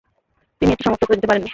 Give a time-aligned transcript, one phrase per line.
[0.61, 1.49] তিনি এটি সমাপ্ত করে যেতে পারেননি।